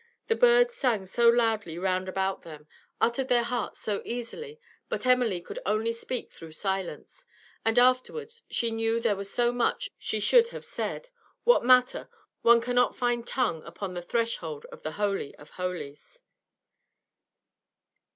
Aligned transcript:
The 0.29 0.35
birds 0.35 0.73
sang 0.73 1.05
so 1.05 1.29
loudly 1.29 1.77
round 1.77 2.09
about 2.09 2.41
them, 2.41 2.67
uttered 2.99 3.27
their 3.27 3.43
hearts 3.43 3.79
so 3.81 4.01
easily, 4.03 4.59
but 4.89 5.05
Emily 5.05 5.39
could 5.41 5.59
only 5.63 5.93
speak 5.93 6.31
through 6.33 6.53
silence. 6.53 7.23
And 7.63 7.77
afterwards 7.77 8.41
she 8.49 8.71
knew 8.71 8.99
there 8.99 9.15
was 9.15 9.31
so 9.31 9.51
much 9.51 9.91
she 9.99 10.19
should 10.19 10.49
have 10.49 10.65
said. 10.65 11.09
What 11.43 11.63
matter? 11.63 12.09
One 12.41 12.61
cannot 12.61 12.95
find 12.97 13.27
tongue 13.27 13.61
upon 13.63 13.93
the 13.93 14.01
threshold 14.01 14.65
of 14.71 14.81
the 14.81 14.93
holy 14.93 15.35
of 15.35 15.51
holies. 15.51 16.23